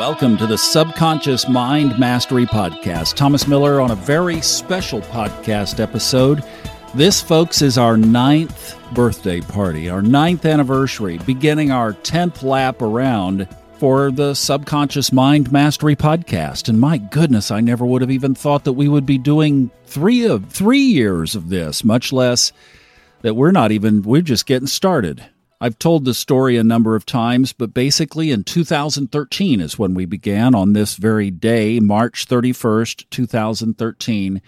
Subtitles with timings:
[0.00, 3.16] Welcome to the Subconscious Mind Mastery Podcast.
[3.16, 6.42] Thomas Miller on a very special podcast episode.
[6.94, 13.46] This, folks, is our ninth birthday party, our ninth anniversary, beginning our 10th lap around
[13.76, 16.70] for the Subconscious Mind Mastery Podcast.
[16.70, 20.24] And my goodness, I never would have even thought that we would be doing three
[20.24, 22.52] of three years of this, much less
[23.20, 25.26] that we're not even, we're just getting started.
[25.62, 30.06] I've told the story a number of times, but basically in 2013 is when we
[30.06, 34.40] began on this very day, March 31st, 2013,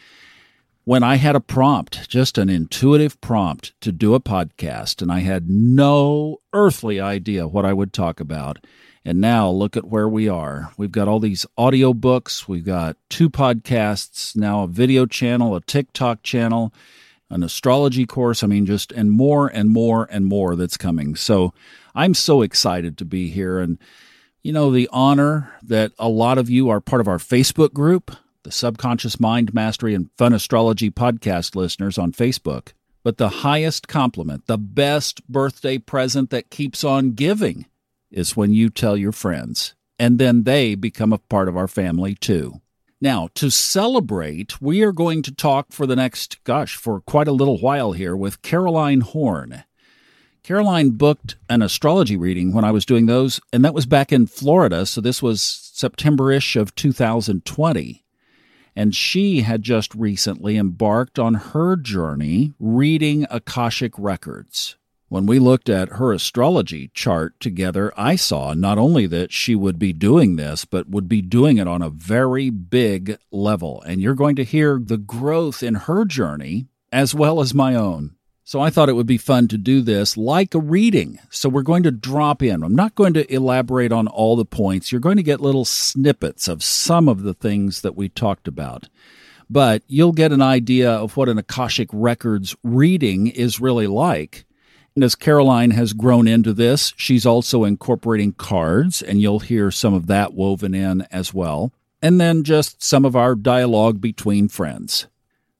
[0.84, 5.20] when I had a prompt, just an intuitive prompt to do a podcast, and I
[5.20, 8.64] had no earthly idea what I would talk about.
[9.04, 10.72] And now look at where we are.
[10.78, 15.60] We've got all these audio books, we've got two podcasts, now a video channel, a
[15.60, 16.72] TikTok channel
[17.32, 18.44] an astrology course.
[18.44, 21.16] I mean, just and more and more and more that's coming.
[21.16, 21.52] So
[21.94, 23.58] I'm so excited to be here.
[23.58, 23.78] And,
[24.42, 28.14] you know, the honor that a lot of you are part of our Facebook group,
[28.42, 32.72] the Subconscious Mind Mastery and Fun Astrology podcast listeners on Facebook.
[33.02, 37.66] But the highest compliment, the best birthday present that keeps on giving
[38.10, 39.74] is when you tell your friends.
[39.98, 42.60] And then they become a part of our family too.
[43.02, 47.32] Now, to celebrate, we are going to talk for the next, gosh, for quite a
[47.32, 49.64] little while here with Caroline Horn.
[50.44, 54.28] Caroline booked an astrology reading when I was doing those, and that was back in
[54.28, 54.86] Florida.
[54.86, 58.04] So this was September ish of 2020.
[58.76, 64.76] And she had just recently embarked on her journey reading Akashic Records.
[65.12, 69.78] When we looked at her astrology chart together, I saw not only that she would
[69.78, 73.82] be doing this, but would be doing it on a very big level.
[73.82, 78.14] And you're going to hear the growth in her journey as well as my own.
[78.42, 81.18] So I thought it would be fun to do this like a reading.
[81.28, 82.62] So we're going to drop in.
[82.62, 84.90] I'm not going to elaborate on all the points.
[84.90, 88.88] You're going to get little snippets of some of the things that we talked about.
[89.50, 94.46] But you'll get an idea of what an Akashic Records reading is really like
[95.00, 100.06] as Caroline has grown into this, she's also incorporating cards, and you'll hear some of
[100.08, 101.72] that woven in as well.
[102.02, 105.06] And then just some of our dialogue between friends.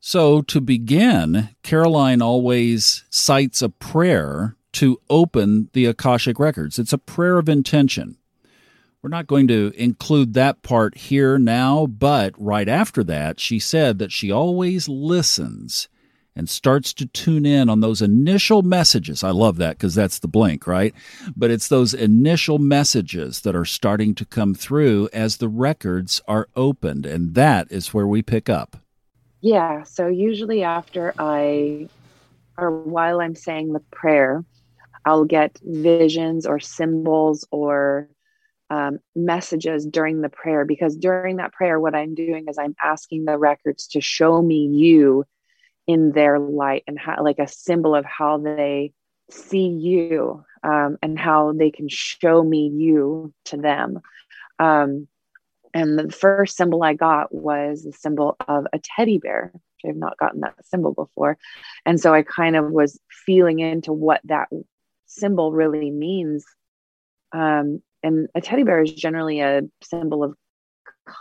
[0.01, 6.79] So, to begin, Caroline always cites a prayer to open the Akashic Records.
[6.79, 8.17] It's a prayer of intention.
[9.01, 13.99] We're not going to include that part here now, but right after that, she said
[13.99, 15.89] that she always listens
[16.35, 19.23] and starts to tune in on those initial messages.
[19.23, 20.95] I love that because that's the blink, right?
[21.37, 26.49] But it's those initial messages that are starting to come through as the records are
[26.57, 27.07] opened.
[27.07, 28.77] And that is where we pick up.
[29.41, 29.83] Yeah.
[29.83, 31.89] So usually after I,
[32.57, 34.45] or while I'm saying the prayer,
[35.05, 38.09] I'll get visions or symbols or
[38.71, 43.25] um, messages during the prayer because during that prayer, what I'm doing is I'm asking
[43.25, 45.27] the records to show me you
[45.87, 48.93] in their light and how like a symbol of how they
[49.31, 54.01] see you um, and how they can show me you to them.
[54.59, 55.09] Um,
[55.75, 59.97] and the first symbol i got was the symbol of a teddy bear which i've
[59.97, 61.39] not gotten that symbol before.
[61.87, 64.49] And so i kind of was feeling into what that
[65.07, 66.45] symbol really means.
[67.33, 70.35] Um, and a teddy bear is generally a symbol of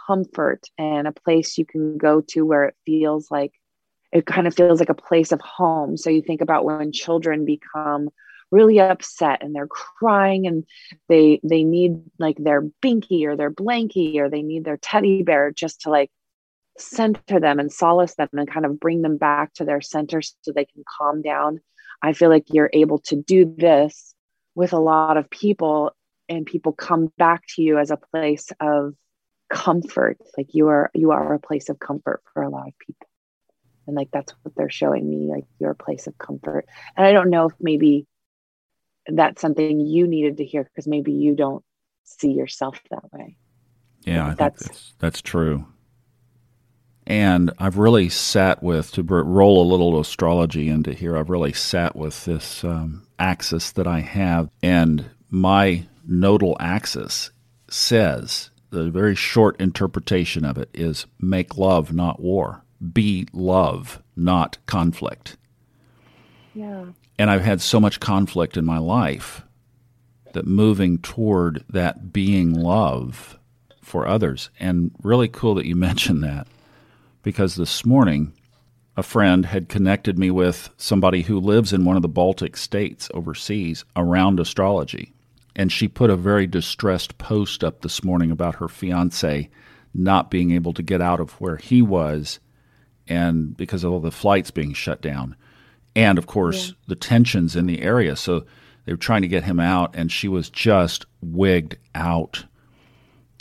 [0.08, 3.54] comfort and a place you can go to where it feels like
[4.12, 5.98] it kind of feels like a place of home.
[5.98, 8.10] So you think about when children become
[8.52, 10.66] really upset and they're crying and
[11.08, 15.52] they they need like their binky or their blankie or they need their teddy bear
[15.52, 16.12] just to like
[16.78, 20.34] center them and solace them and kind of bring them back to their center so
[20.54, 21.62] they can calm down.
[22.02, 24.14] I feel like you're able to do this
[24.56, 25.96] with a lot of people
[26.28, 28.94] and people come back to you as a place of
[29.50, 33.08] comfort like you are you are a place of comfort for a lot of people
[33.88, 36.68] and like that's what they're showing me like your place of comfort.
[36.96, 38.06] And i don't know if maybe
[39.08, 41.64] that's something you needed to hear because maybe you don't
[42.04, 43.38] see yourself that way.
[44.06, 45.66] Yeah I that's, that's that's true.
[47.08, 51.18] And I've really sat with to roll a little astrology into here.
[51.18, 57.32] I've really sat with this um, axis that I have, and my nodal axis
[57.70, 64.58] says the very short interpretation of it is make love, not war be love, not
[64.66, 65.38] conflict.
[66.54, 66.86] Yeah.
[67.18, 69.44] And I've had so much conflict in my life
[70.34, 73.38] that moving toward that being love
[73.82, 74.50] for others.
[74.60, 76.48] And really cool that you mentioned that
[77.24, 78.34] because this morning
[78.98, 83.10] a friend had connected me with somebody who lives in one of the Baltic states
[83.14, 85.14] overseas around astrology.
[85.56, 89.50] And she put a very distressed post up this morning about her fiance
[89.94, 92.40] not being able to get out of where he was
[93.12, 95.36] and because of all the flights being shut down.
[95.96, 96.74] And of course, yeah.
[96.88, 98.16] the tensions in the area.
[98.16, 98.46] So
[98.86, 102.46] they were trying to get him out, and she was just wigged out.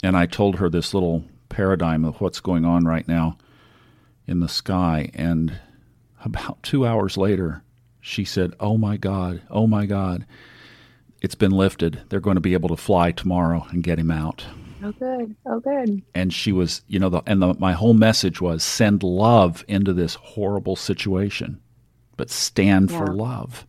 [0.03, 3.37] And I told her this little paradigm of what's going on right now
[4.27, 5.09] in the sky.
[5.13, 5.59] And
[6.23, 7.63] about two hours later,
[8.01, 10.25] she said, Oh my God, oh my God,
[11.21, 12.01] it's been lifted.
[12.09, 14.43] They're going to be able to fly tomorrow and get him out.
[14.83, 15.35] Oh, good.
[15.45, 16.01] Oh, good.
[16.15, 19.93] And she was, you know, the, and the, my whole message was send love into
[19.93, 21.61] this horrible situation,
[22.17, 22.97] but stand yeah.
[22.97, 23.67] for love.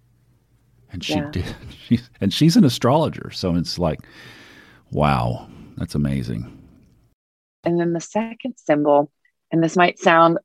[0.91, 1.31] And she yeah.
[1.31, 1.57] did.
[1.89, 3.31] She, and she's an astrologer.
[3.33, 4.01] So it's like,
[4.93, 6.59] wow, that's amazing.
[7.65, 9.11] And then the second symbol,
[9.51, 10.39] and this might sound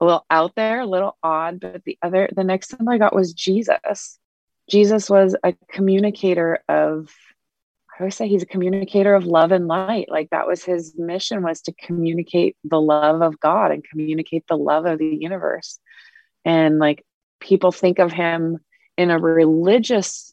[0.00, 3.14] a little out there, a little odd, but the other, the next symbol I got
[3.14, 4.18] was Jesus.
[4.70, 7.14] Jesus was a communicator of,
[7.98, 10.08] He's a communicator of love and light.
[10.08, 14.56] Like that was his mission was to communicate the love of God and communicate the
[14.56, 15.78] love of the universe.
[16.44, 17.04] And like
[17.40, 18.58] people think of him
[18.96, 20.32] in a religious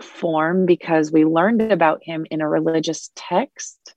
[0.00, 3.94] form because we learned about him in a religious text,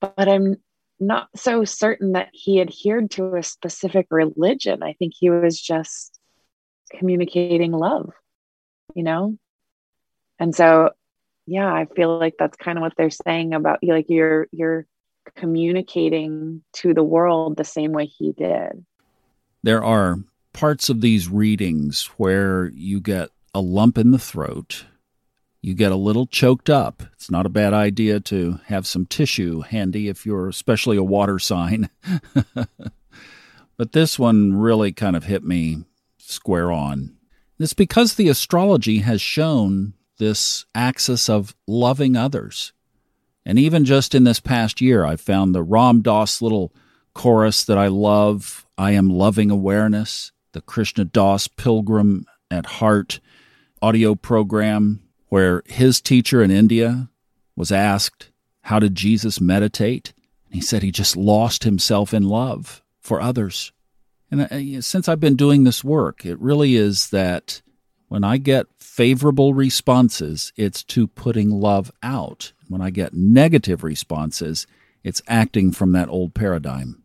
[0.00, 0.56] but I'm
[0.98, 4.82] not so certain that he adhered to a specific religion.
[4.82, 6.18] I think he was just
[6.90, 8.12] communicating love,
[8.94, 9.38] you know?
[10.38, 10.90] And so,
[11.50, 13.92] yeah, I feel like that's kind of what they're saying about you.
[13.92, 14.86] Like you're, you're
[15.36, 18.84] communicating to the world the same way he did.
[19.62, 20.18] There are
[20.52, 24.84] parts of these readings where you get a lump in the throat
[25.62, 27.02] you get a little choked up.
[27.12, 31.38] It's not a bad idea to have some tissue handy if you're especially a water
[31.38, 31.90] sign.
[33.76, 35.84] but this one really kind of hit me
[36.18, 37.16] square on.
[37.58, 42.72] It's because the astrology has shown this axis of loving others.
[43.44, 46.72] And even just in this past year, I found the Ram Dass little
[47.14, 53.18] chorus that I love I am loving awareness, the Krishna Das Pilgrim at Heart
[53.82, 57.08] audio program where his teacher in India
[57.56, 58.30] was asked,
[58.62, 60.12] How did Jesus meditate?
[60.46, 63.72] And he said he just lost himself in love for others.
[64.30, 67.62] And uh, since I've been doing this work, it really is that
[68.10, 72.52] when I get favorable responses, it's to putting love out.
[72.68, 74.66] When I get negative responses,
[75.04, 77.04] it's acting from that old paradigm.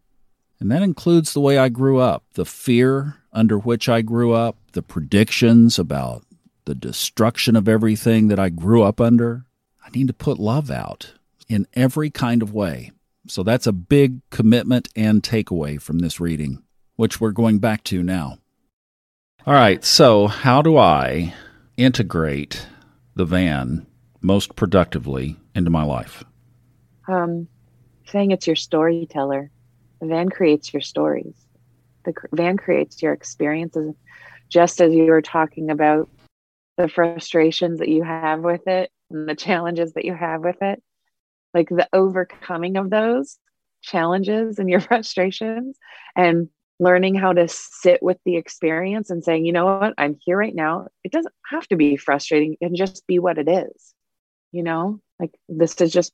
[0.59, 4.57] And that includes the way I grew up, the fear under which I grew up,
[4.71, 6.23] the predictions about
[6.65, 9.45] the destruction of everything that I grew up under.
[9.85, 11.13] I need to put love out
[11.47, 12.93] in every kind of way.
[13.27, 16.63] So that's a big commitment and takeaway from this reading,
[16.95, 18.39] which we're going back to now.
[19.47, 21.33] All right, so how do I
[21.77, 22.65] integrate
[23.13, 23.85] the van
[24.21, 26.23] most productively into my life?
[27.07, 27.47] Um,
[28.07, 29.51] saying it's your storyteller.
[30.01, 31.35] The van creates your stories.
[32.05, 33.93] The van creates your experiences.
[34.49, 36.09] Just as you were talking about
[36.77, 40.81] the frustrations that you have with it and the challenges that you have with it
[41.53, 43.37] like the overcoming of those
[43.81, 45.77] challenges and your frustrations
[46.15, 46.49] and
[46.79, 49.93] learning how to sit with the experience and saying you know what?
[49.97, 50.87] I'm here right now.
[51.03, 52.57] It doesn't have to be frustrating.
[52.61, 53.95] Can just be what it is
[54.55, 55.01] you know?
[55.19, 56.13] Like this is just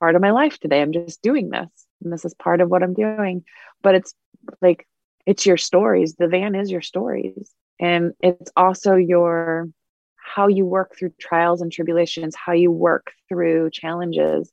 [0.00, 0.80] part of my life today.
[0.80, 1.68] I'm just doing this
[2.02, 3.44] and this is part of what i'm doing.
[3.82, 4.14] But it's
[4.62, 4.86] like
[5.26, 6.14] it's your stories.
[6.14, 7.52] The van is your stories.
[7.78, 9.68] And it's also your
[10.16, 14.50] how you work through trials and tribulations, how you work through challenges,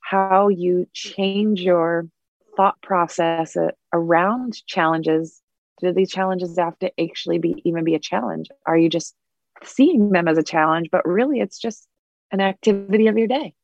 [0.00, 2.06] how you change your
[2.58, 5.40] thought process uh, around challenges.
[5.80, 8.48] Do these challenges have to actually be even be a challenge?
[8.66, 9.14] Are you just
[9.62, 11.86] seeing them as a challenge, but really it's just
[12.32, 13.54] an activity of your day?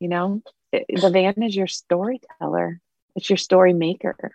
[0.00, 2.80] You know, the van is your storyteller,
[3.14, 4.32] it's your story maker.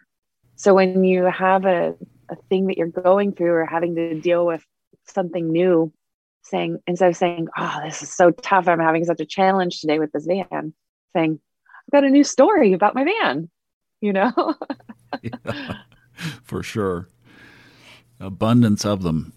[0.55, 1.93] So when you have a,
[2.29, 4.65] a thing that you're going through or having to deal with
[5.05, 5.91] something new,
[6.43, 9.99] saying instead of saying oh this is so tough i'm having such a challenge today
[9.99, 10.73] with this van
[11.13, 11.37] saying
[11.87, 13.49] i've got a new story about my van
[14.01, 14.33] you know?
[15.23, 15.77] Yeah,
[16.43, 17.07] for sure.
[18.19, 19.31] Abundance of them.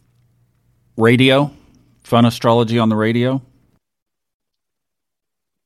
[0.97, 1.53] Radio?
[2.03, 3.41] Fun astrology on the radio?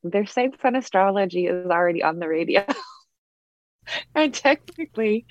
[0.02, 2.64] They're saying fun astrology is already on the radio.
[4.14, 5.26] And technically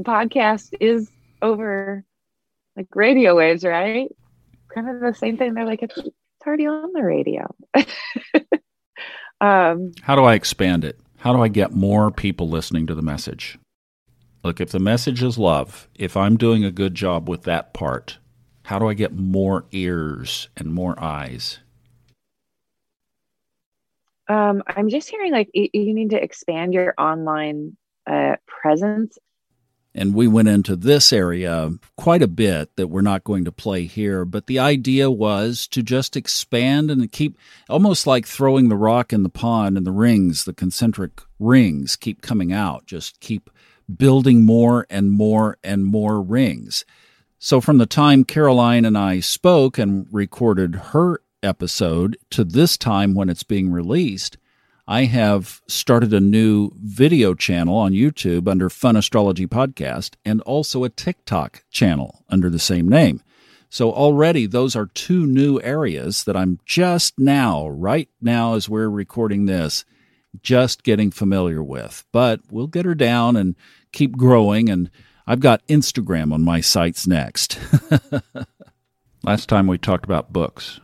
[0.00, 1.10] podcast is
[1.42, 2.02] over
[2.76, 4.08] like radio waves right?
[4.74, 5.52] Kind of the same thing.
[5.52, 7.54] They're like, it's, it's already on the radio.
[9.40, 10.98] um, How do I expand it?
[11.22, 13.56] How do I get more people listening to the message?
[14.42, 18.18] Look, if the message is love, if I'm doing a good job with that part,
[18.64, 21.60] how do I get more ears and more eyes?
[24.26, 27.76] Um, I'm just hearing like you, need to expand your online
[28.10, 29.16] uh, presence.
[29.94, 33.84] And we went into this area quite a bit that we're not going to play
[33.84, 34.24] here.
[34.24, 37.36] But the idea was to just expand and keep
[37.68, 42.22] almost like throwing the rock in the pond and the rings, the concentric rings keep
[42.22, 43.50] coming out, just keep
[43.94, 46.84] building more and more and more rings.
[47.38, 53.14] So from the time Caroline and I spoke and recorded her episode to this time
[53.14, 54.38] when it's being released,
[54.86, 60.82] I have started a new video channel on YouTube under Fun Astrology Podcast and also
[60.82, 63.22] a TikTok channel under the same name.
[63.70, 68.90] So already those are two new areas that I'm just now, right now as we're
[68.90, 69.84] recording this,
[70.42, 72.04] just getting familiar with.
[72.10, 73.54] But we'll get her down and
[73.92, 74.90] keep growing and
[75.28, 77.56] I've got Instagram on my sights next.
[79.22, 80.80] Last time we talked about books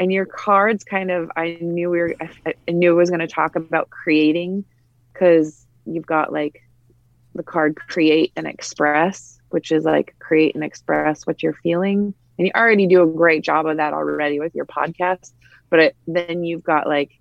[0.00, 2.14] and your cards kind of i knew we were
[2.46, 4.64] i knew i was going to talk about creating
[5.12, 6.62] because you've got like
[7.34, 12.14] the card create and express which is like create and express what you're feeling.
[12.38, 15.32] And you already do a great job of that already with your podcast
[15.68, 17.12] but it, then you've got like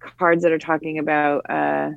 [0.00, 1.90] cards that are talking about uh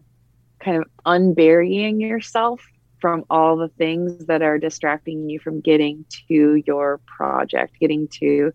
[0.59, 2.65] kind of unburying yourself
[2.99, 8.51] from all the things that are distracting you from getting to your project getting to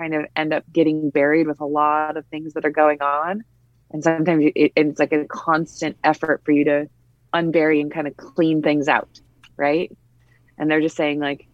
[0.00, 3.44] kind of end up getting buried with a lot of things that are going on.
[3.90, 6.88] And sometimes it, it's like a constant effort for you to
[7.34, 9.20] unbury and kind of clean things out.
[9.56, 9.94] Right.
[10.56, 11.46] And they're just saying, like,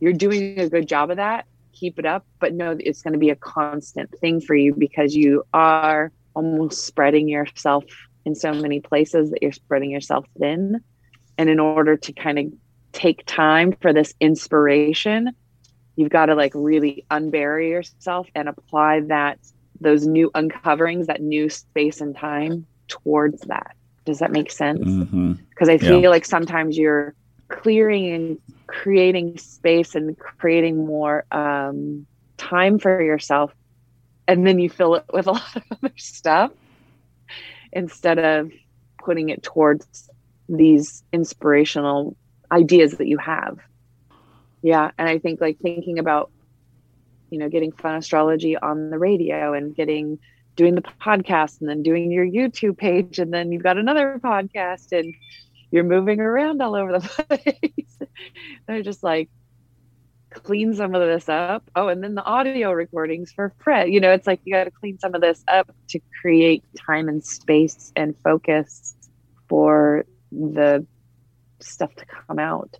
[0.00, 1.46] you're doing a good job of that.
[1.72, 2.24] Keep it up.
[2.40, 6.86] But no, it's going to be a constant thing for you because you are almost
[6.86, 7.84] spreading yourself
[8.24, 10.80] in so many places that you're spreading yourself thin.
[11.36, 12.46] And in order to kind of
[12.92, 15.30] take time for this inspiration,
[15.96, 19.38] you've got to like really unbury yourself and apply that
[19.80, 25.08] those new uncoverings that new space and time towards that does that make sense because
[25.08, 25.70] mm-hmm.
[25.70, 26.08] i feel yeah.
[26.08, 27.14] like sometimes you're
[27.48, 32.06] clearing and creating space and creating more um,
[32.36, 33.52] time for yourself
[34.28, 36.52] and then you fill it with a lot of other stuff
[37.72, 38.50] instead of
[38.98, 40.08] putting it towards
[40.48, 42.16] these inspirational
[42.52, 43.58] ideas that you have
[44.62, 46.30] yeah and i think like thinking about
[47.30, 50.18] you know getting fun astrology on the radio and getting
[50.56, 54.92] doing the podcast and then doing your youtube page and then you've got another podcast
[54.92, 55.14] and
[55.70, 57.98] you're moving around all over the place.
[58.66, 59.28] They're just like
[60.30, 61.68] clean some of this up.
[61.74, 63.90] Oh and then the audio recordings for fred.
[63.90, 67.08] You know it's like you got to clean some of this up to create time
[67.08, 68.94] and space and focus
[69.48, 70.86] for the
[71.60, 72.78] stuff to come out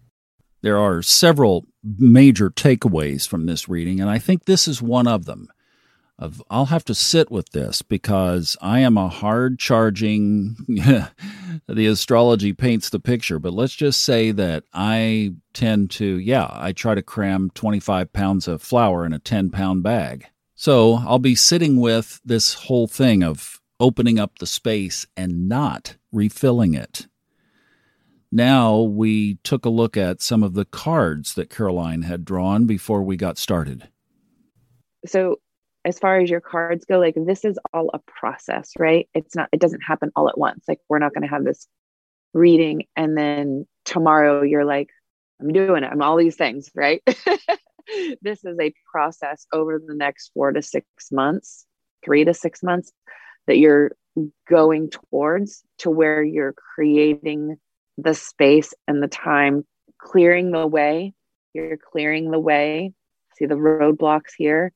[0.63, 5.25] there are several major takeaways from this reading, and I think this is one of
[5.25, 5.49] them.
[6.19, 10.57] Of, I'll have to sit with this because I am a hard charging.
[11.67, 16.73] the astrology paints the picture, but let's just say that I tend to, yeah, I
[16.73, 20.27] try to cram 25 pounds of flour in a 10 pound bag.
[20.55, 25.97] So I'll be sitting with this whole thing of opening up the space and not
[26.13, 27.07] refilling it
[28.33, 33.03] now we took a look at some of the cards that Caroline had drawn before
[33.03, 33.89] we got started.
[35.07, 35.41] So,
[35.85, 39.09] as far as your cards go, like this is all a process, right?
[39.15, 40.65] It's not, it doesn't happen all at once.
[40.69, 41.67] Like, we're not going to have this
[42.35, 44.91] reading and then tomorrow you're like,
[45.41, 45.91] I'm doing it.
[45.91, 47.03] I'm all these things, right?
[48.23, 51.67] this is a process over the next four to six months,
[52.05, 52.93] three to six months
[53.47, 53.93] that you're
[54.49, 57.57] going towards to where you're creating
[58.03, 59.65] the space and the time,
[59.99, 61.15] clearing the way.
[61.53, 62.93] You're clearing the way.
[63.37, 64.73] See the roadblocks here.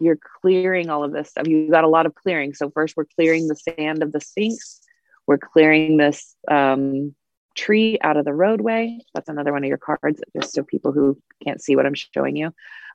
[0.00, 1.46] You're clearing all of this stuff.
[1.46, 2.54] You've got a lot of clearing.
[2.54, 4.80] So, first, we're clearing the sand of the Sphinx.
[5.26, 7.14] We're clearing this um,
[7.54, 8.98] tree out of the roadway.
[9.14, 12.36] That's another one of your cards, just so people who can't see what I'm showing
[12.36, 12.52] you.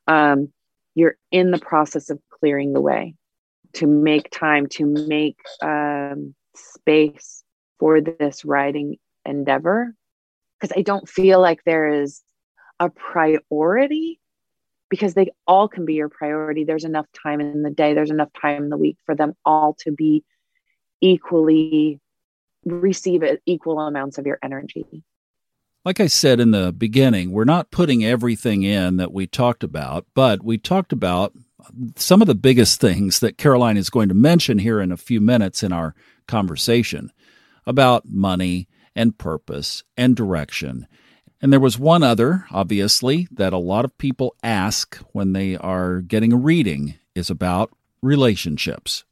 [0.07, 0.51] Um,
[0.95, 3.15] you're in the process of clearing the way
[3.74, 7.43] to make time, to make um, space
[7.79, 8.98] for this writing
[9.29, 9.93] endeavor
[10.59, 12.21] because I don't feel like there is
[12.79, 14.19] a priority
[14.89, 16.63] because they all can be your priority.
[16.63, 19.75] There's enough time in the day, there's enough time in the week for them all
[19.81, 20.24] to be
[21.01, 22.00] equally
[22.65, 25.03] receive equal amounts of your energy.
[25.86, 30.05] Like I said in the beginning, we're not putting everything in that we talked about,
[30.13, 31.33] but we talked about
[31.95, 35.21] some of the biggest things that Caroline is going to mention here in a few
[35.21, 35.95] minutes in our
[36.27, 37.12] conversation
[37.65, 38.67] about money
[39.00, 40.86] and purpose and direction.
[41.41, 46.01] And there was one other, obviously, that a lot of people ask when they are
[46.01, 49.06] getting a reading is about relationships.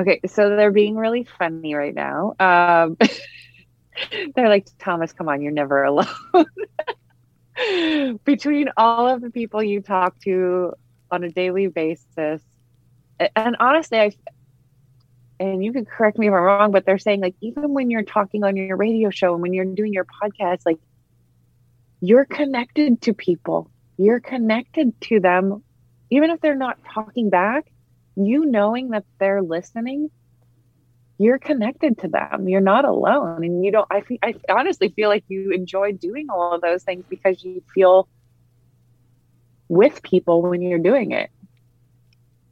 [0.00, 2.34] Okay, so they're being really funny right now.
[2.40, 2.96] Um,
[4.34, 6.08] they're like, Thomas, come on, you're never alone.
[8.24, 10.72] Between all of the people you talk to
[11.12, 12.42] on a daily basis,
[13.36, 14.10] and honestly, I
[15.40, 18.02] and you can correct me if I'm wrong, but they're saying like even when you're
[18.02, 20.78] talking on your radio show and when you're doing your podcast, like
[22.00, 23.70] you're connected to people.
[23.96, 25.62] You're connected to them,
[26.10, 27.66] even if they're not talking back
[28.16, 30.10] you knowing that they're listening
[31.16, 32.48] you're connected to them.
[32.48, 33.44] You're not alone.
[33.44, 37.04] And you don't i i honestly feel like you enjoy doing all of those things
[37.08, 38.08] because you feel
[39.68, 41.30] with people when you're doing it.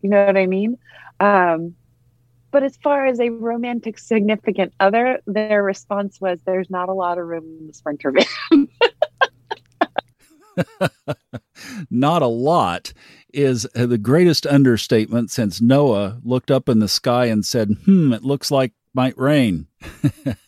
[0.00, 0.78] You know what i mean?
[1.18, 1.74] Um
[2.52, 7.18] but as far as a romantic significant other their response was there's not a lot
[7.18, 8.68] of room in the sprinter van
[11.90, 12.92] not a lot
[13.32, 18.22] is the greatest understatement since Noah looked up in the sky and said, Hmm, it
[18.22, 19.66] looks like might rain.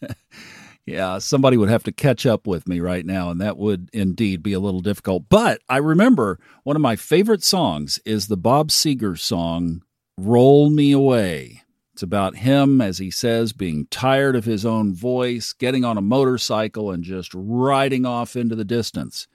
[0.86, 4.42] yeah, somebody would have to catch up with me right now, and that would indeed
[4.42, 5.24] be a little difficult.
[5.28, 9.82] But I remember one of my favorite songs is the Bob Seger song,
[10.18, 11.63] Roll Me Away.
[11.94, 16.02] It's about him, as he says, being tired of his own voice, getting on a
[16.02, 19.28] motorcycle, and just riding off into the distance.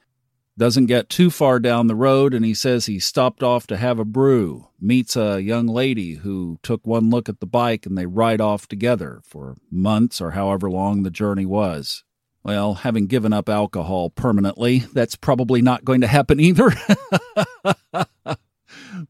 [0.57, 3.97] Doesn't get too far down the road, and he says he stopped off to have
[3.97, 4.67] a brew.
[4.77, 8.67] Meets a young lady who took one look at the bike and they ride off
[8.67, 12.03] together for months or however long the journey was.
[12.43, 16.73] Well, having given up alcohol permanently, that's probably not going to happen either.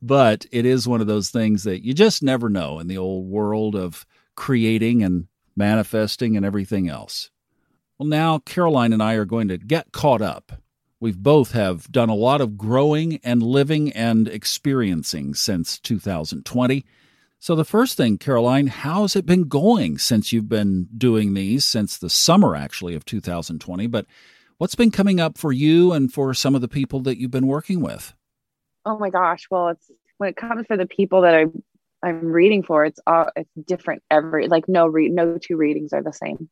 [0.01, 3.27] but it is one of those things that you just never know in the old
[3.27, 4.05] world of
[4.35, 7.29] creating and manifesting and everything else.
[7.97, 10.53] Well, now Caroline and I are going to get caught up
[11.01, 16.85] We've both have done a lot of growing and living and experiencing since 2020.
[17.39, 21.97] So the first thing, Caroline, how's it been going since you've been doing these since
[21.97, 24.07] the summer actually of 2020, but
[24.57, 27.47] what's been coming up for you and for some of the people that you've been
[27.47, 28.13] working with?
[28.89, 31.45] Oh my gosh, well, it's when it comes for the people that I
[32.01, 36.01] I'm reading for, it's all it's different every like no re, no two readings are
[36.01, 36.49] the same.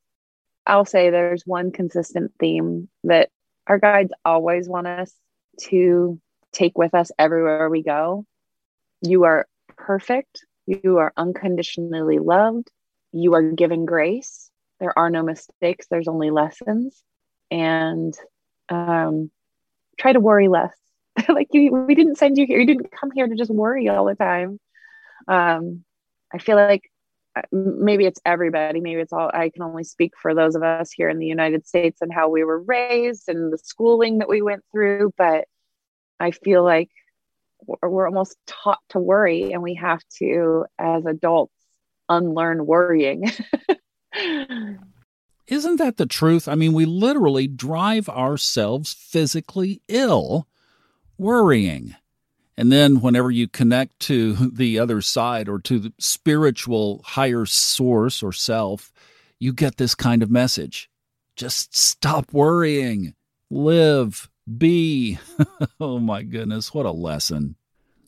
[0.67, 3.29] I'll say there's one consistent theme that
[3.65, 5.11] our guides always want us
[5.61, 6.19] to
[6.51, 8.23] take with us everywhere we go.
[9.01, 10.45] You are perfect.
[10.67, 12.69] You are unconditionally loved.
[13.13, 14.51] You are given grace.
[14.79, 15.87] There are no mistakes.
[15.89, 17.01] There's only lessons.
[17.49, 18.13] And
[18.69, 19.31] um,
[19.97, 20.75] try to worry less.
[21.29, 22.59] like you, we didn't send you here.
[22.59, 24.59] You didn't come here to just worry all the time.
[25.27, 25.83] Um,
[26.33, 26.89] I feel like
[27.51, 31.09] maybe it's everybody maybe it's all i can only speak for those of us here
[31.09, 34.63] in the united states and how we were raised and the schooling that we went
[34.71, 35.45] through but
[36.19, 36.89] i feel like
[37.65, 41.53] we're almost taught to worry and we have to as adults
[42.09, 43.29] unlearn worrying
[45.47, 50.47] isn't that the truth i mean we literally drive ourselves physically ill
[51.17, 51.95] worrying
[52.57, 58.23] and then whenever you connect to the other side or to the spiritual higher source
[58.23, 58.91] or self,
[59.39, 60.89] you get this kind of message.
[61.35, 63.13] Just stop worrying,
[63.51, 64.27] live,
[64.57, 65.19] be.
[65.79, 67.55] oh my goodness, what a lesson.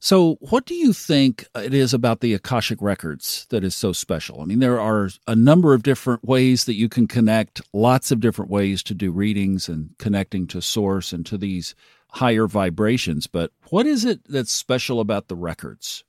[0.02, 4.42] So, what do you think it is about the Akashic Records that is so special?
[4.42, 8.22] I mean, there are a number of different ways that you can connect, lots of
[8.22, 11.76] different ways to do readings and connecting to source and to these
[12.10, 13.28] higher vibrations.
[13.28, 16.04] But what is it that's special about the records?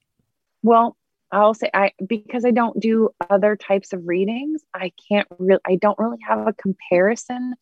[0.62, 0.96] Well,
[1.32, 5.76] I'll say I because I don't do other types of readings, I can't really I
[5.76, 7.54] don't really have a comparison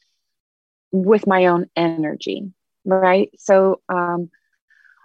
[0.91, 2.53] with my own energy,
[2.85, 3.31] right?
[3.39, 4.31] So um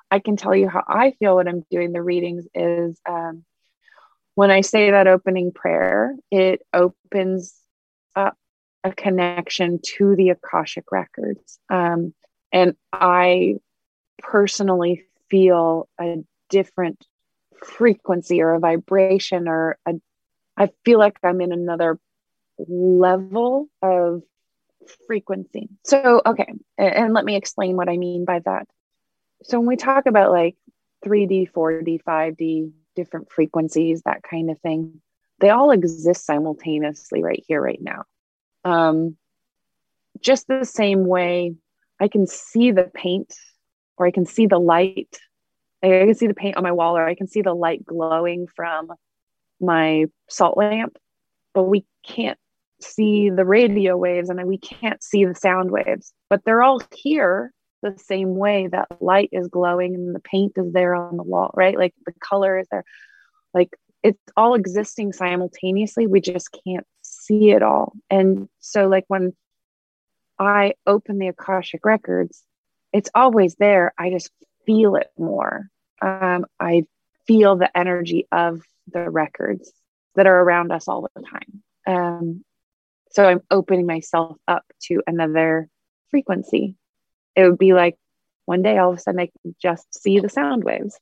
[0.09, 3.43] I can tell you how I feel when I'm doing the readings is um
[4.35, 7.53] when I say that opening prayer, it opens
[8.15, 8.35] up
[8.83, 11.59] a connection to the Akashic records.
[11.69, 12.13] Um,
[12.53, 13.55] and I
[14.19, 17.03] personally feel a different
[17.63, 19.95] frequency or a vibration or a,
[20.55, 21.99] I feel like I'm in another
[22.59, 24.21] level of
[25.07, 25.67] frequency.
[25.83, 26.53] So, okay.
[26.77, 28.67] And, and let me explain what I mean by that.
[29.43, 30.55] So, when we talk about like
[31.03, 35.01] 3D, 4D, 5D, different frequencies, that kind of thing,
[35.39, 38.03] they all exist simultaneously right here, right now.
[38.63, 39.17] Um,
[40.21, 41.55] just the same way
[42.03, 43.33] I can see the paint
[43.97, 45.17] or I can see the light.
[45.81, 48.47] I can see the paint on my wall or I can see the light glowing
[48.53, 48.91] from
[49.61, 50.97] my salt lamp,
[51.53, 52.37] but we can't
[52.81, 57.53] see the radio waves and we can't see the sound waves, but they're all here
[57.81, 61.51] the same way that light is glowing and the paint is there on the wall,
[61.53, 61.77] right?
[61.77, 62.83] Like the color is there.
[63.53, 63.69] Like
[64.03, 66.07] it's all existing simultaneously.
[66.07, 67.93] We just can't see it all.
[68.09, 69.33] And so, like, when
[70.39, 72.43] I open the Akashic records,
[72.91, 73.93] it's always there.
[73.97, 74.31] I just
[74.65, 75.69] feel it more.
[76.01, 76.83] Um, I
[77.25, 79.71] feel the energy of the records
[80.15, 81.63] that are around us all the time.
[81.87, 82.43] Um,
[83.11, 85.69] so I'm opening myself up to another
[86.09, 86.75] frequency.
[87.35, 87.97] It would be like
[88.45, 90.99] one day all of a sudden I can just see the sound waves,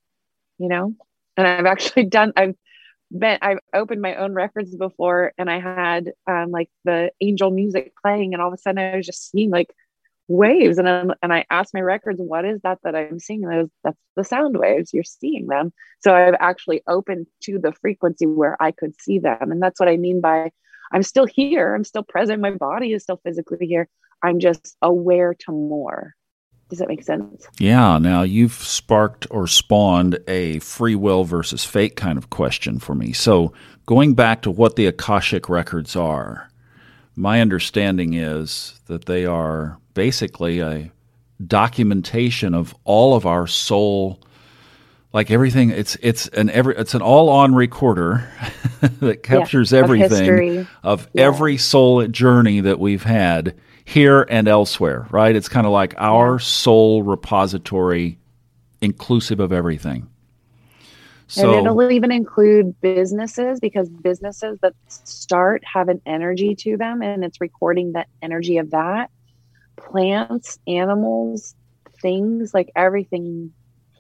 [0.58, 0.94] you know?
[1.38, 2.56] And I've actually done, I've
[3.12, 7.94] been, I've opened my own records before and I had um, like the angel music
[8.02, 9.74] playing and all of a sudden I was just seeing like
[10.28, 13.44] waves and then, and I asked my records, what is that that I'm seeing?
[13.44, 14.94] And was, that's the sound waves.
[14.94, 15.74] You're seeing them.
[16.00, 19.52] So I've actually opened to the frequency where I could see them.
[19.52, 20.52] And that's what I mean by
[20.92, 21.74] I'm still here.
[21.74, 22.42] I'm still present.
[22.42, 23.88] My body is still physically here.
[24.24, 26.16] I'm just aware to more.
[26.72, 27.50] Does that make sense?
[27.60, 27.98] Yeah.
[27.98, 33.12] Now you've sparked or spawned a free will versus fate kind of question for me.
[33.12, 33.52] So
[33.86, 36.50] going back to what the Akashic records are,
[37.14, 40.90] my understanding is that they are basically a
[41.46, 44.22] documentation of all of our soul
[45.12, 48.32] like everything it's it's an every it's an all on recorder
[49.00, 51.24] that captures yeah, everything of, of yeah.
[51.24, 56.40] every soul journey that we've had here and elsewhere right it's kind of like our
[56.40, 58.18] soul repository
[58.82, 60.08] inclusive of everything
[61.28, 67.02] so, and it'll even include businesses because businesses that start have an energy to them
[67.02, 69.10] and it's recording the energy of that
[69.78, 71.56] plants animals
[72.02, 73.54] things like everything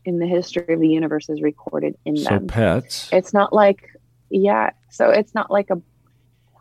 [0.05, 2.47] in the history of the universe is recorded in so them.
[2.47, 3.09] pets.
[3.11, 3.95] It's not like,
[4.29, 4.71] yeah.
[4.89, 5.81] So it's not like a.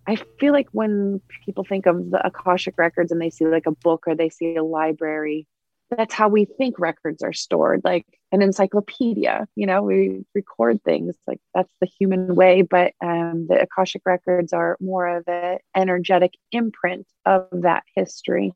[0.06, 3.72] I feel like when people think of the Akashic records and they see like a
[3.72, 5.46] book or they see a library,
[5.90, 9.46] that's how we think records are stored, like an encyclopedia.
[9.56, 12.62] You know, we record things like that's the human way.
[12.62, 18.52] But um, the Akashic records are more of an energetic imprint of that history.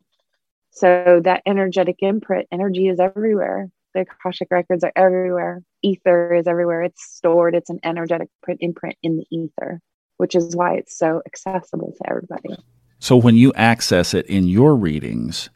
[0.70, 5.62] So that energetic imprint, energy is everywhere the Akashic records are everywhere.
[5.82, 6.82] Ether is everywhere.
[6.82, 7.54] It's stored.
[7.54, 9.80] It's an energetic print imprint in the ether,
[10.16, 12.56] which is why it's so accessible to everybody.
[12.98, 15.50] So when you access it in your readings,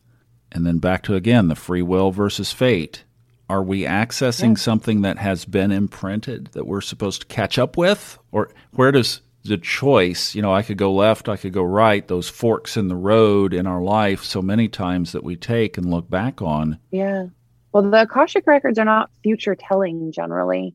[0.53, 3.05] and then back to again the free will versus fate,
[3.49, 4.63] are we accessing yeah.
[4.63, 8.19] something that has been imprinted that we're supposed to catch up with?
[8.31, 12.07] Or where does the choice, you know, I could go left, I could go right,
[12.07, 15.91] those forks in the road in our life so many times that we take and
[15.91, 16.79] look back on.
[16.91, 17.27] Yeah.
[17.73, 20.75] Well, the Akashic records are not future telling generally.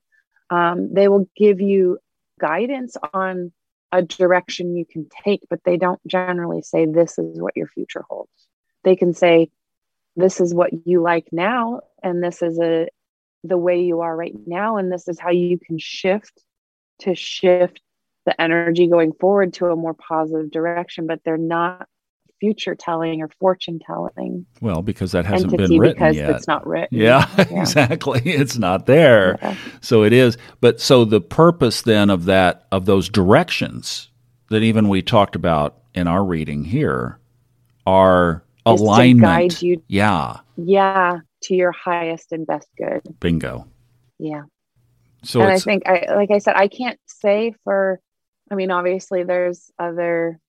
[0.50, 2.00] Um, they will give you
[2.39, 3.52] guidance on
[3.93, 8.03] a direction you can take, but they don't generally say this is what your future
[8.10, 8.32] holds.
[8.84, 9.51] They can say
[10.15, 12.88] this is what you like now, and this is a
[13.43, 16.43] the way you are right now, and this is how you can shift
[16.99, 17.82] to shift
[18.25, 21.06] the energy going forward to a more positive direction.
[21.06, 21.88] But they're not
[22.43, 24.45] future telling or fortune telling.
[24.60, 26.32] Well, because that hasn't been written because yet.
[26.32, 26.97] It's not written.
[26.97, 27.62] Yeah, yeah.
[27.62, 28.19] exactly.
[28.25, 29.39] It's not there.
[29.41, 29.56] Yeah.
[29.79, 30.38] So it is.
[30.60, 34.10] But so the purpose then of that of those directions
[34.49, 37.17] that even we talked about in our reading here
[37.88, 39.62] are alignment.
[39.62, 39.82] you.
[39.88, 40.39] Yeah.
[40.58, 43.03] Yeah, to your highest and best good.
[43.21, 43.69] Bingo.
[44.19, 44.43] Yeah.
[45.23, 48.01] So and I think I like I said I can't say for
[48.51, 50.41] I mean obviously there's other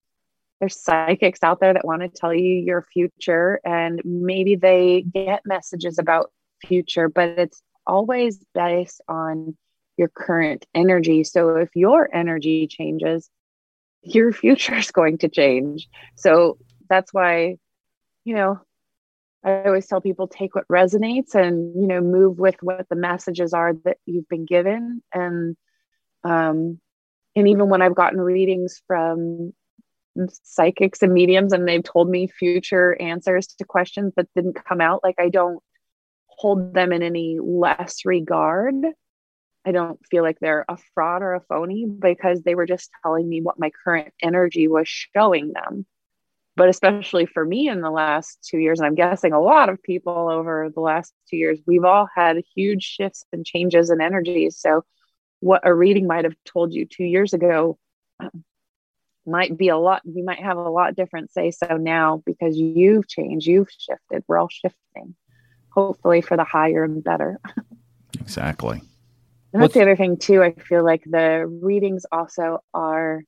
[0.60, 5.42] there's psychics out there that want to tell you your future and maybe they get
[5.44, 9.56] messages about future but it's always based on
[9.96, 11.24] your current energy.
[11.24, 13.30] So if your energy changes
[14.02, 15.88] your future is going to change.
[16.14, 17.56] So that's why
[18.24, 18.58] you know
[19.44, 23.52] i always tell people take what resonates and you know move with what the messages
[23.52, 25.02] are that you've been given.
[25.12, 25.56] And
[26.22, 26.80] um
[27.36, 29.52] and even when i've gotten readings from
[30.42, 35.00] psychics and mediums and they've told me future answers to questions that didn't come out.
[35.02, 35.62] Like i don't
[36.26, 38.74] hold them in any less regard.
[39.64, 43.28] I don't feel like they're a fraud or a phony because they were just telling
[43.28, 45.86] me what my current energy was showing them.
[46.56, 49.82] But especially for me in the last two years and i'm guessing a lot of
[49.82, 54.56] people over the last two years we've all had huge shifts and changes in energies
[54.56, 54.84] so
[55.40, 57.76] what a reading might have told you two years ago
[59.26, 63.08] might be a lot you might have a lot different say so now because you've
[63.08, 65.14] changed you've shifted we're all shifting
[65.74, 67.40] hopefully for the higher and better.
[68.20, 68.78] Exactly.
[69.52, 69.74] And that's What's...
[69.74, 73.22] the other thing too i feel like the readings also are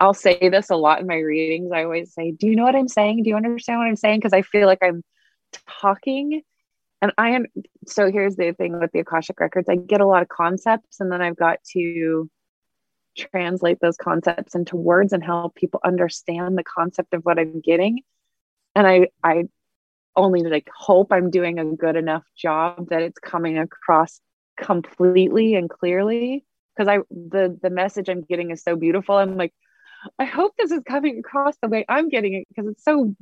[0.00, 2.76] i'll say this a lot in my readings i always say do you know what
[2.76, 3.22] i'm saying?
[3.22, 4.20] Do you understand what i'm saying?
[4.20, 5.02] Because i feel like i'm
[5.80, 6.42] talking
[7.00, 7.46] and i am
[7.86, 11.10] so here's the thing with the akashic records i get a lot of concepts and
[11.10, 12.28] then i've got to
[13.18, 18.00] translate those concepts into words and help people understand the concept of what I'm getting.
[18.74, 19.44] And I, I
[20.16, 24.20] only like hope I'm doing a good enough job that it's coming across
[24.58, 26.44] completely and clearly.
[26.76, 29.16] Because I the the message I'm getting is so beautiful.
[29.16, 29.52] I'm like,
[30.18, 33.14] I hope this is coming across the way I'm getting it because it's so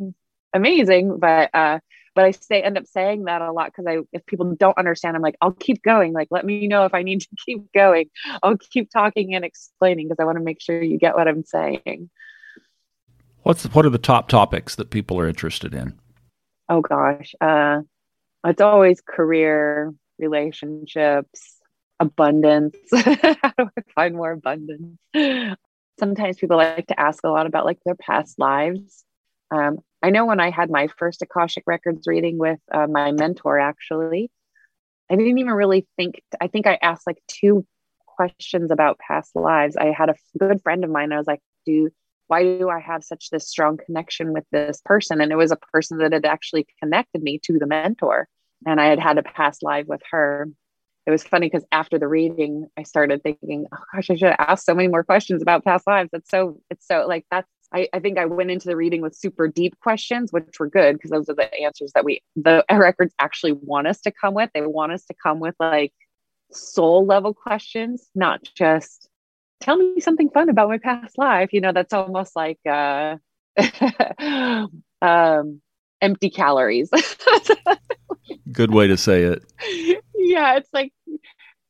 [0.53, 1.19] amazing.
[1.19, 1.79] But uh,
[2.17, 5.17] but I say end up saying that a lot because I if people don't understand,
[5.17, 6.15] I'm like, I'll keep going.
[6.15, 8.07] Like, let me know if I need to keep going.
[8.43, 11.45] I'll keep talking and explaining because I want to make sure you get what I'm
[11.45, 12.09] saying.
[13.43, 16.01] What's what are the top topics that people are interested in?
[16.71, 17.83] Oh gosh, uh,
[18.45, 21.59] it's always career, relationships,
[22.01, 22.77] abundance.
[22.93, 24.99] How do I find more abundance?
[26.01, 29.05] Sometimes people like to ask a lot about like their past lives.
[29.51, 33.59] Um, I know when I had my first Akashic Records reading with uh, my mentor,
[33.59, 34.31] actually,
[35.11, 37.67] I didn't even really think, I think I asked like two
[38.07, 39.77] questions about past lives.
[39.77, 41.13] I had a good friend of mine.
[41.13, 41.91] I was like, do,
[42.27, 45.21] why do I have such this strong connection with this person?
[45.21, 48.29] And it was a person that had actually connected me to the mentor.
[48.67, 50.49] And I had had a past life with her.
[51.07, 54.67] It was funny because after the reading, I started thinking, oh gosh, I should asked
[54.67, 56.11] so many more questions about past lives.
[56.13, 59.15] It's so, it's so like that's I, I think I went into the reading with
[59.15, 63.15] super deep questions, which were good because those are the answers that we, the records
[63.19, 64.49] actually want us to come with.
[64.55, 65.93] They want us to come with like
[66.53, 69.11] soul level questions, not just
[69.61, 71.53] tell me something fun about my past life.
[71.53, 73.17] You know, that's almost like uh,
[75.03, 75.61] um,
[76.01, 76.91] empty calories.
[78.53, 79.45] good way to say it.
[80.15, 80.93] Yeah, it's like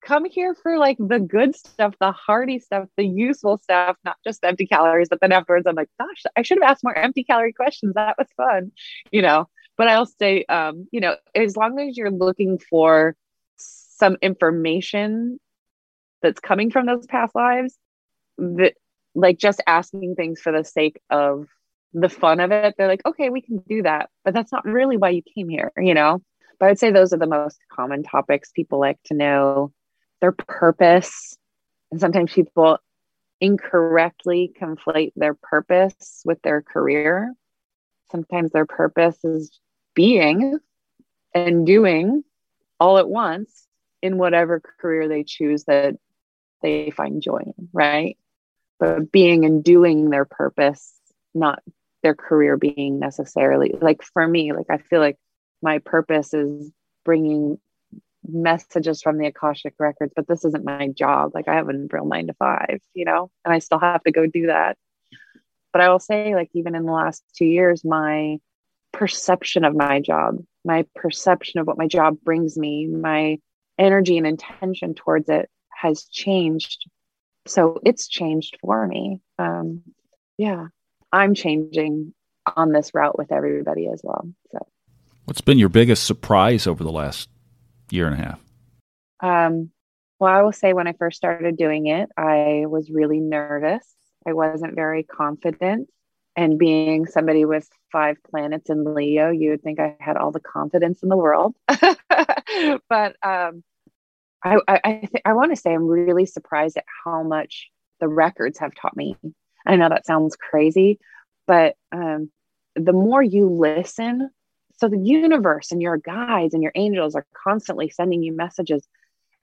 [0.06, 4.44] come here for like the good stuff, the hearty stuff, the useful stuff, not just
[4.44, 5.08] empty calories.
[5.08, 7.94] But then afterwards, I'm like, gosh, I should have asked more empty calorie questions.
[7.94, 8.72] That was fun,
[9.10, 9.48] you know.
[9.76, 13.16] But I'll say, um, you know, as long as you're looking for
[13.56, 15.40] some information
[16.22, 17.76] that's coming from those past lives,
[18.38, 18.74] that
[19.14, 21.48] like just asking things for the sake of
[21.92, 24.96] the fun of it, they're like, okay, we can do that, but that's not really
[24.96, 26.22] why you came here, you know.
[26.58, 29.72] But I'd say those are the most common topics people like to know
[30.20, 31.36] their purpose.
[31.90, 32.78] And sometimes people
[33.40, 37.34] incorrectly conflate their purpose with their career.
[38.10, 39.50] Sometimes their purpose is
[39.94, 40.58] being
[41.34, 42.24] and doing
[42.80, 43.66] all at once
[44.02, 45.96] in whatever career they choose that
[46.62, 48.16] they find joy in, right?
[48.78, 50.92] But being and doing their purpose,
[51.34, 51.62] not
[52.02, 53.74] their career being necessarily.
[53.80, 55.18] Like for me, like I feel like
[55.62, 56.70] my purpose is
[57.04, 57.58] bringing
[58.28, 61.32] messages from the Akashic records, but this isn't my job.
[61.34, 64.12] Like I have a real nine to five, you know, and I still have to
[64.12, 64.76] go do that.
[65.72, 68.38] But I will say, like, even in the last two years, my
[68.92, 73.38] perception of my job, my perception of what my job brings me, my
[73.78, 76.88] energy and intention towards it has changed.
[77.46, 79.20] So it's changed for me.
[79.38, 79.82] Um,
[80.38, 80.68] yeah,
[81.12, 82.14] I'm changing
[82.56, 84.28] on this route with everybody as well.
[84.52, 84.66] So,
[85.24, 87.28] what's been your biggest surprise over the last
[87.90, 88.40] year and a half?
[89.20, 89.70] Um,
[90.18, 93.84] well, I will say when I first started doing it, I was really nervous.
[94.26, 95.88] I wasn't very confident.
[96.36, 100.40] And being somebody with five planets in Leo, you would think I had all the
[100.40, 101.54] confidence in the world.
[101.68, 103.64] but um,
[104.42, 107.70] I, I, I, th- I want to say I'm really surprised at how much
[108.00, 109.16] the records have taught me.
[109.66, 110.98] I know that sounds crazy,
[111.46, 112.30] but um,
[112.74, 114.30] the more you listen
[114.76, 118.86] so the universe and your guides and your angels are constantly sending you messages.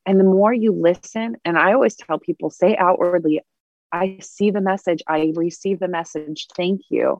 [0.05, 3.41] And the more you listen, and I always tell people, say outwardly,
[3.91, 7.19] I see the message, I receive the message, thank you.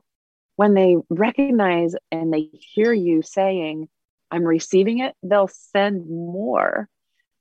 [0.56, 3.88] When they recognize and they hear you saying,
[4.30, 6.88] I'm receiving it, they'll send more.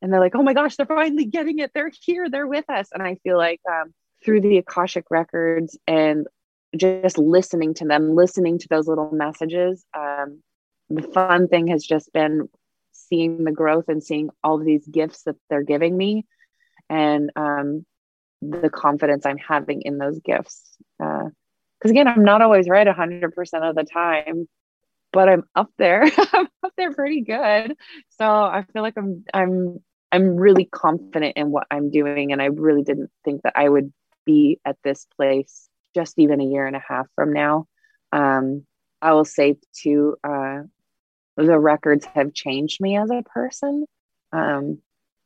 [0.02, 1.72] And they're like, oh my gosh, they're finally getting it.
[1.74, 2.90] They're here, they're with us.
[2.94, 6.28] And I feel like um, through the Akashic records and
[6.76, 10.42] just listening to them, listening to those little messages, um,
[10.90, 12.50] the fun thing has just been
[12.92, 16.26] seeing the growth and seeing all of these gifts that they're giving me
[16.90, 17.86] and um,
[18.42, 20.78] the confidence I'm having in those gifts.
[20.98, 21.32] Because
[21.86, 24.48] uh, again, I'm not always right 100% of the time,
[25.12, 26.04] but I'm up there.
[26.34, 27.76] I'm up there pretty good.
[28.20, 29.80] So I feel like I'm I'm
[30.12, 33.92] I'm really confident in what I'm doing, and I really didn't think that I would
[34.26, 37.68] be at this place just even a year and a half from now.
[38.12, 38.66] Um,
[39.04, 40.62] I will say too, uh,
[41.36, 43.86] the records have changed me as a person.
[44.32, 44.80] Um,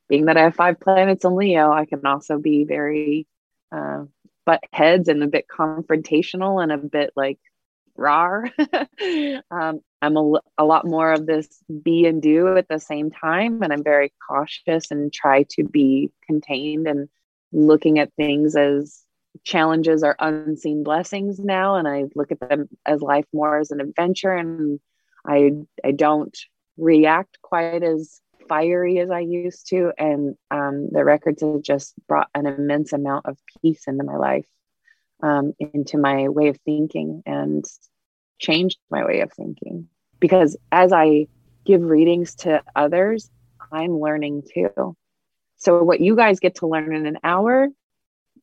[0.08, 3.26] being that I have five planets in Leo, I can also be very
[3.70, 4.04] uh,
[4.44, 7.38] butt heads and a bit confrontational and a bit like
[7.96, 8.42] raw.
[9.50, 11.48] um, I'm a, a lot more of this
[11.82, 16.10] be and do at the same time, and I'm very cautious and try to be
[16.26, 17.08] contained and
[17.52, 19.04] looking at things as
[19.44, 23.80] challenges are unseen blessings now and i look at them as life more as an
[23.80, 24.80] adventure and
[25.26, 25.52] i
[25.84, 26.38] i don't
[26.76, 32.28] react quite as fiery as i used to and um, the records have just brought
[32.34, 34.46] an immense amount of peace into my life
[35.22, 37.64] um, into my way of thinking and
[38.38, 39.88] changed my way of thinking.
[40.20, 41.26] Because as i
[41.64, 43.30] give readings to others
[43.70, 44.96] i'm learning too.
[45.56, 47.68] So what you guys get to learn in an hour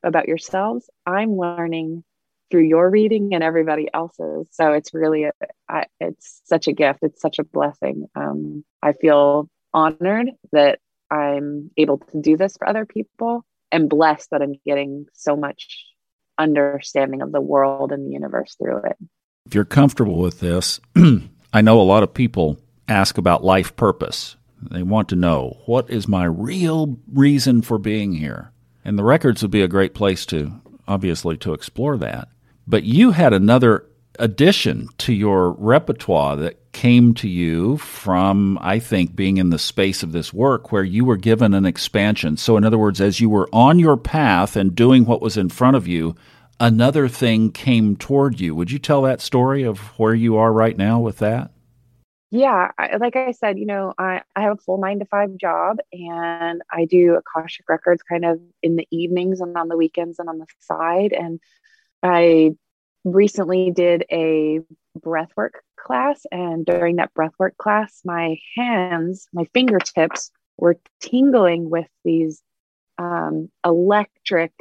[0.05, 2.03] about yourselves, I'm learning
[2.51, 4.47] through your reading and everybody else's.
[4.51, 5.31] So it's really, a,
[5.67, 6.99] I, it's such a gift.
[7.01, 8.05] It's such a blessing.
[8.15, 14.29] Um, I feel honored that I'm able to do this for other people and blessed
[14.31, 15.85] that I'm getting so much
[16.37, 18.97] understanding of the world and the universe through it.
[19.45, 20.79] If you're comfortable with this,
[21.53, 24.35] I know a lot of people ask about life purpose.
[24.61, 28.51] They want to know what is my real reason for being here?
[28.85, 32.29] And the records would be a great place to, obviously, to explore that.
[32.67, 33.87] But you had another
[34.19, 40.03] addition to your repertoire that came to you from, I think, being in the space
[40.03, 42.37] of this work where you were given an expansion.
[42.37, 45.49] So, in other words, as you were on your path and doing what was in
[45.49, 46.15] front of you,
[46.59, 48.55] another thing came toward you.
[48.55, 51.51] Would you tell that story of where you are right now with that?
[52.35, 55.35] Yeah I, like i said you know I, I have a full nine to five
[55.37, 60.19] job and i do akashic records kind of in the evenings and on the weekends
[60.19, 61.13] and on the side.
[61.13, 61.39] And
[62.03, 62.51] i
[63.03, 64.59] recently did a
[64.99, 72.41] breathwork class and during that breathwork class my hands my fingertips were tingling with these
[72.97, 74.53] um, electric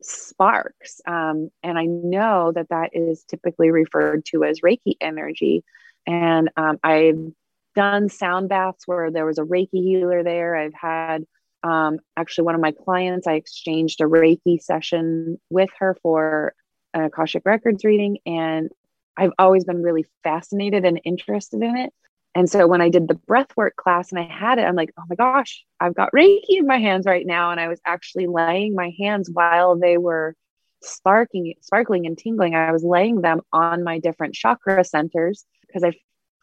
[0.00, 1.00] sparks.
[1.06, 5.64] Um, and i know that that is typically referred to as reiki energy
[6.06, 7.32] and um, I've
[7.74, 10.56] done sound baths where there was a Reiki healer there.
[10.56, 11.24] I've had
[11.62, 16.54] um, actually one of my clients, I exchanged a Reiki session with her for
[16.92, 18.18] an Akashic Records reading.
[18.26, 18.70] And
[19.16, 21.92] I've always been really fascinated and interested in it.
[22.36, 25.04] And so when I did the breathwork class and I had it, I'm like, oh
[25.08, 27.50] my gosh, I've got Reiki in my hands right now.
[27.50, 30.34] And I was actually laying my hands while they were
[30.82, 32.54] sparking, sparkling and tingling.
[32.54, 35.98] I was laying them on my different chakra centers because I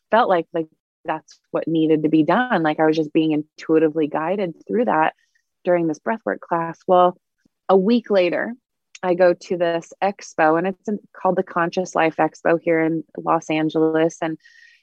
[0.09, 0.67] felt like like
[1.05, 2.63] that's what needed to be done.
[2.63, 5.13] Like I was just being intuitively guided through that
[5.63, 6.79] during this breathwork class.
[6.87, 7.17] Well,
[7.69, 8.53] a week later,
[9.01, 13.49] I go to this expo and it's called the Conscious Life Expo here in Los
[13.49, 14.17] Angeles.
[14.21, 14.37] And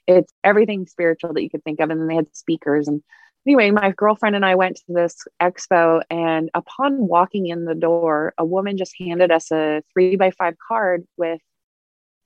[0.07, 1.89] it's everything spiritual that you could think of.
[1.89, 2.87] And then they had speakers.
[2.87, 3.01] And
[3.47, 6.01] anyway, my girlfriend and I went to this expo.
[6.09, 10.55] And upon walking in the door, a woman just handed us a three by five
[10.67, 11.39] card with,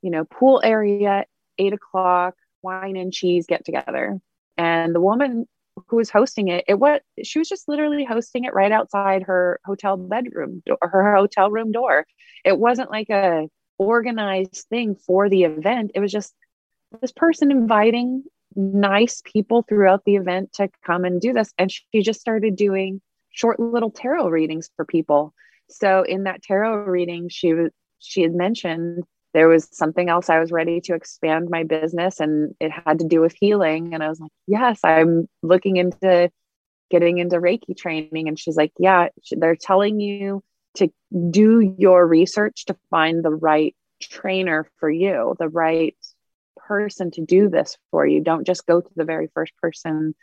[0.01, 1.25] you know, pool area
[1.57, 4.19] eight o'clock wine and cheese get together.
[4.57, 5.47] And the woman
[5.87, 9.59] who was hosting it, it what she was just literally hosting it right outside her
[9.65, 12.05] hotel bedroom her hotel room door.
[12.45, 15.91] It wasn't like a organized thing for the event.
[15.95, 16.33] It was just
[17.01, 18.23] this person inviting
[18.55, 21.51] nice people throughout the event to come and do this.
[21.57, 25.33] And she just started doing short little tarot readings for people.
[25.69, 29.03] So in that tarot reading, she was she had mentioned
[29.33, 33.07] there was something else I was ready to expand my business and it had to
[33.07, 33.93] do with healing.
[33.93, 36.29] And I was like, yes, I'm looking into
[36.91, 38.27] getting into Reiki training.
[38.27, 40.43] And she's like, yeah, they're telling you
[40.75, 40.89] to
[41.31, 45.95] do your research to find the right trainer for you, the right
[46.55, 48.21] person to do this for you.
[48.21, 50.13] Don't just go to the very first person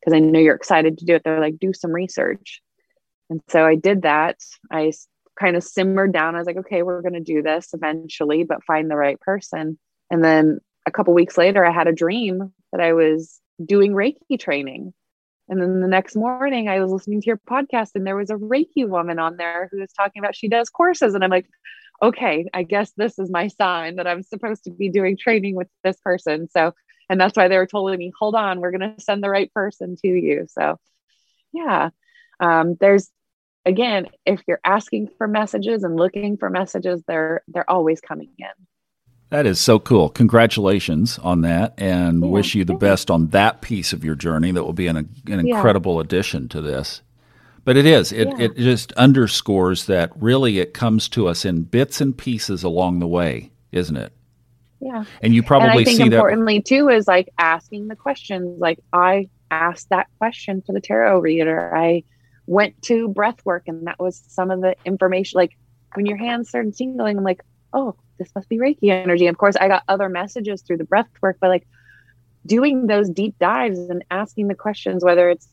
[0.00, 1.24] because I know you're excited to do it.
[1.24, 2.60] They're like, do some research.
[3.28, 4.36] And so I did that.
[4.70, 4.92] I
[5.40, 6.34] kind of simmered down.
[6.34, 9.78] I was like, okay, we're going to do this eventually, but find the right person.
[10.10, 14.38] And then a couple weeks later, I had a dream that I was doing Reiki
[14.38, 14.92] training.
[15.48, 18.36] And then the next morning, I was listening to your podcast, and there was a
[18.36, 21.14] Reiki woman on there who was talking about she does courses.
[21.14, 21.48] And I'm like,
[22.02, 25.68] okay, I guess this is my sign that I'm supposed to be doing training with
[25.82, 26.48] this person.
[26.50, 26.72] So,
[27.08, 29.52] and that's why they were telling me, hold on, we're going to send the right
[29.52, 30.46] person to you.
[30.48, 30.78] So,
[31.52, 31.90] yeah,
[32.38, 33.10] um, there's
[33.64, 38.66] again, if you're asking for messages and looking for messages, they're they're always coming in.
[39.30, 40.08] That is so cool.
[40.08, 44.50] Congratulations on that and yeah, wish you the best on that piece of your journey.
[44.50, 46.00] That will be an, an incredible yeah.
[46.00, 47.02] addition to this.
[47.64, 48.10] But it is.
[48.10, 48.46] It, yeah.
[48.46, 53.06] it just underscores that really it comes to us in bits and pieces along the
[53.06, 54.12] way, isn't it?
[54.80, 55.04] Yeah.
[55.22, 56.66] And you probably and I think see importantly that...
[56.66, 58.60] too is like asking the questions.
[58.60, 61.76] Like I asked that question to the tarot reader.
[61.76, 62.02] I
[62.50, 65.56] went to breath work and that was some of the information like
[65.94, 67.42] when your hands started tingling i'm like
[67.72, 71.08] oh this must be reiki energy of course i got other messages through the breath
[71.22, 71.66] work but like
[72.44, 75.48] doing those deep dives and asking the questions whether it's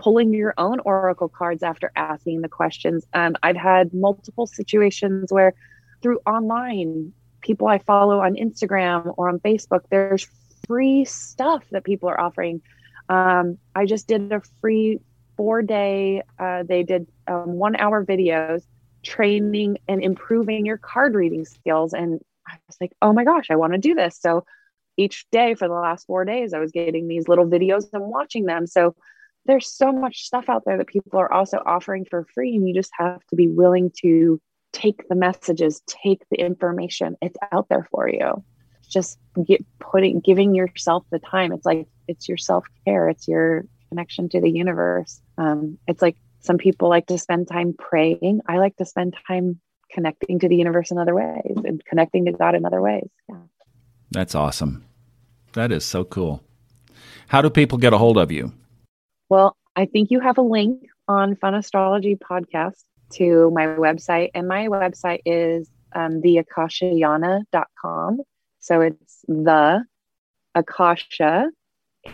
[0.00, 3.06] pulling your own oracle cards after asking the questions.
[3.12, 5.54] Um, I've had multiple situations where
[6.02, 10.26] through online people I follow on Instagram or on Facebook, there's
[10.66, 12.62] free stuff that people are offering.
[13.08, 15.00] Um, I just did a free
[15.40, 18.62] four day, uh, they did um, one hour videos
[19.02, 21.94] training and improving your card reading skills.
[21.94, 24.18] And I was like, oh my gosh, I want to do this.
[24.20, 24.44] So
[24.98, 28.44] each day for the last four days, I was getting these little videos and watching
[28.44, 28.66] them.
[28.66, 28.94] So
[29.46, 32.54] there's so much stuff out there that people are also offering for free.
[32.54, 34.38] And you just have to be willing to
[34.74, 37.16] take the messages, take the information.
[37.22, 38.44] It's out there for you.
[38.90, 41.50] Just get putting giving yourself the time.
[41.52, 43.08] It's like it's your self care.
[43.08, 45.20] It's your connection to the universe.
[45.36, 48.40] Um, it's like some people like to spend time praying.
[48.48, 49.60] I like to spend time
[49.92, 53.08] connecting to the universe in other ways and connecting to God in other ways.
[53.28, 53.36] Yeah.
[54.10, 54.84] That's awesome.
[55.52, 56.42] That is so cool.
[57.28, 58.52] How do people get a hold of you?
[59.28, 62.82] Well, I think you have a link on Fun Astrology podcast
[63.12, 68.20] to my website, and my website is um, theakashayana.com.
[68.60, 69.84] So it's the
[70.54, 71.50] Akasha,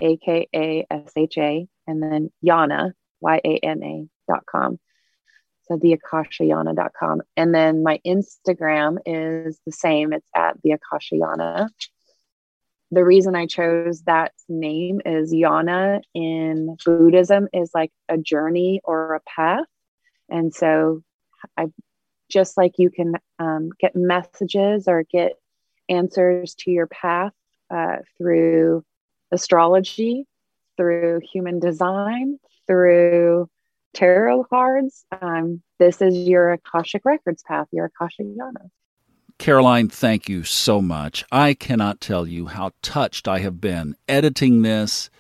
[0.01, 4.79] A K A S H A, and then Yana, Y A N A dot com.
[5.69, 7.23] So theakashayana.com.
[7.37, 10.13] And then my Instagram is the same.
[10.13, 11.69] It's at the Akashayana.
[12.93, 19.15] The reason I chose that name is Yana in Buddhism is like a journey or
[19.15, 19.67] a path.
[20.29, 21.03] And so
[21.57, 21.67] I
[22.31, 25.33] just like you can um, get messages or get
[25.89, 27.33] answers to your path
[27.71, 28.85] uh, through
[29.33, 30.27] astrology,
[30.77, 33.49] through human design, through
[33.95, 35.05] tarot cards.
[35.21, 38.71] Um, this is your Akashic Records path, your Akashic Yana.
[39.39, 41.25] Caroline, thank you so much.
[41.31, 45.11] I cannot tell you how touched I have been editing this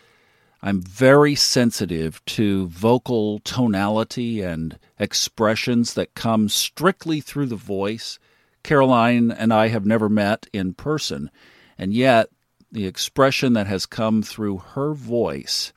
[0.66, 8.18] I'm very sensitive to vocal tonality and expressions that come strictly through the voice.
[8.64, 11.30] Caroline and I have never met in person,
[11.78, 12.30] and yet
[12.76, 15.72] the expression that has come through her voice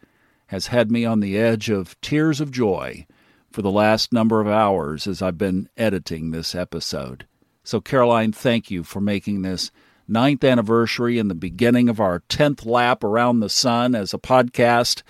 [0.47, 3.07] has had me on the edge of tears of joy
[3.49, 7.25] for the last number of hours as I've been editing this episode.
[7.63, 9.71] So, Caroline, thank you for making this
[10.09, 15.03] ninth anniversary and the beginning of our 10th lap around the sun as a podcast.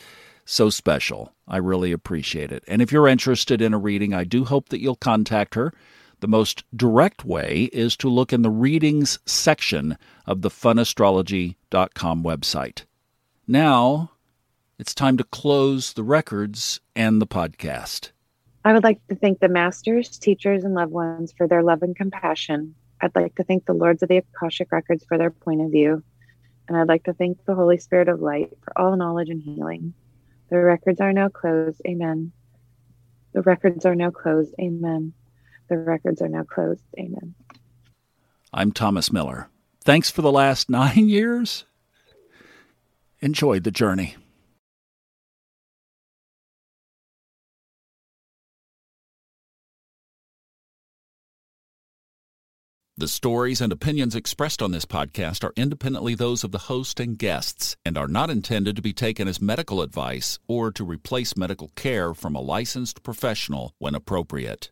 [0.46, 1.34] So special.
[1.48, 2.64] I really appreciate it.
[2.68, 5.74] And if you're interested in a reading, I do hope that you'll contact her.
[6.20, 12.84] The most direct way is to look in the readings section of the funastrology.com website.
[13.48, 14.12] Now,
[14.78, 18.12] it's time to close the records and the podcast.
[18.66, 21.96] I would like to thank the masters, teachers, and loved ones for their love and
[21.96, 25.72] compassion I'd like to thank the Lords of the Akashic Records for their point of
[25.72, 26.04] view,
[26.68, 29.94] and I'd like to thank the Holy Spirit of Light for all knowledge and healing.
[30.50, 31.82] The records are now closed.
[31.88, 32.32] Amen.
[33.34, 34.54] The records are now closed.
[34.60, 35.14] Amen.
[35.70, 36.84] The records are now closed.
[36.98, 37.36] Amen.
[38.52, 39.50] I'm Thomas Miller.
[39.84, 41.66] Thanks for the last nine years.
[43.22, 44.16] Enjoy the journey.
[52.98, 57.18] The stories and opinions expressed on this podcast are independently those of the host and
[57.18, 61.70] guests and are not intended to be taken as medical advice or to replace medical
[61.76, 64.72] care from a licensed professional when appropriate.